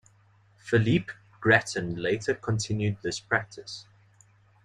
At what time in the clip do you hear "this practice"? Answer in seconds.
3.03-3.85